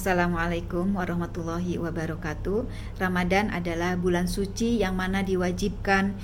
[0.00, 2.64] Assalamualaikum warahmatullahi wabarakatuh.
[2.96, 6.16] Ramadan adalah bulan suci yang mana diwajibkan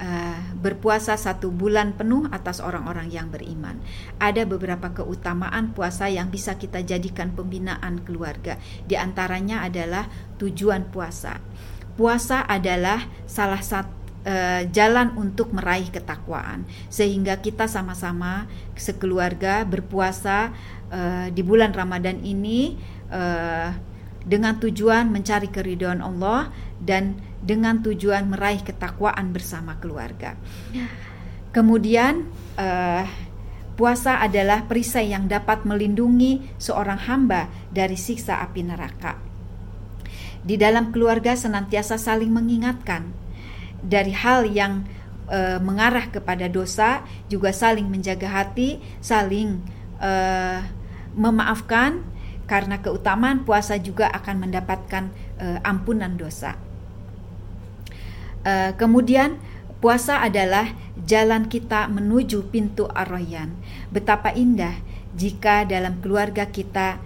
[0.00, 3.84] uh, berpuasa satu bulan penuh atas orang-orang yang beriman.
[4.16, 8.56] Ada beberapa keutamaan puasa yang bisa kita jadikan pembinaan keluarga.
[8.88, 10.08] Di antaranya adalah
[10.40, 11.36] tujuan puasa.
[12.00, 20.50] Puasa adalah salah satu uh, jalan untuk meraih ketakwaan sehingga kita sama-sama sekeluarga berpuasa
[20.90, 22.74] uh, di bulan Ramadan ini
[23.12, 23.70] uh,
[24.28, 30.34] dengan tujuan mencari keridhaan Allah dan dengan tujuan meraih ketakwaan bersama keluarga.
[31.48, 32.28] Kemudian
[32.60, 33.04] uh,
[33.78, 39.16] puasa adalah perisai yang dapat melindungi seorang hamba dari siksa api neraka.
[40.42, 43.10] Di dalam keluarga senantiasa saling mengingatkan
[43.82, 44.86] dari hal yang
[45.30, 49.62] uh, mengarah kepada dosa, juga saling menjaga hati, saling
[50.02, 50.60] uh,
[51.14, 52.02] memaafkan
[52.48, 56.56] karena keutamaan puasa juga akan mendapatkan uh, ampunan dosa.
[58.42, 59.36] Uh, kemudian
[59.78, 60.72] puasa adalah
[61.04, 63.52] jalan kita menuju pintu Ar-Rayyan.
[63.92, 64.74] Betapa indah
[65.12, 66.98] jika dalam keluarga kita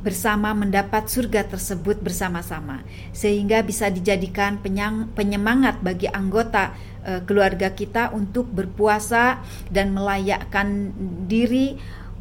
[0.00, 8.12] bersama mendapat surga tersebut bersama-sama sehingga bisa dijadikan penyang, penyemangat bagi anggota e, keluarga kita
[8.12, 9.40] untuk berpuasa
[9.72, 10.92] dan melayakkan
[11.26, 11.76] diri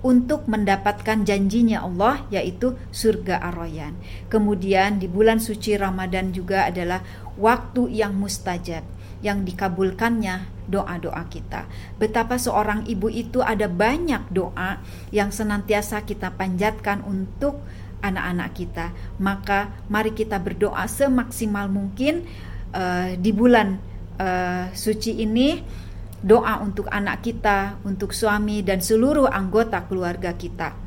[0.05, 3.97] untuk mendapatkan janjinya Allah yaitu surga Ar-Rayyan.
[4.29, 7.01] Kemudian di bulan suci Ramadan juga adalah
[7.35, 8.85] waktu yang mustajab
[9.25, 11.65] yang dikabulkannya doa-doa kita.
[11.97, 14.77] Betapa seorang ibu itu ada banyak doa
[15.09, 17.57] yang senantiasa kita panjatkan untuk
[18.05, 18.93] anak-anak kita.
[19.17, 22.21] Maka mari kita berdoa semaksimal mungkin
[22.69, 23.81] uh, di bulan
[24.21, 25.65] uh, suci ini
[26.21, 30.77] doa untuk anak kita, untuk suami dan seluruh anggota keluarga kita.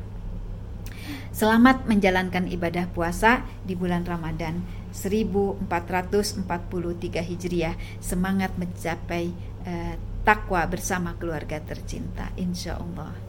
[1.35, 7.75] Selamat menjalankan ibadah puasa di bulan Ramadan 1443 Hijriah.
[8.01, 9.31] Semangat mencapai
[9.65, 9.95] uh,
[10.25, 12.29] takwa bersama keluarga tercinta.
[12.35, 13.28] Insya Allah.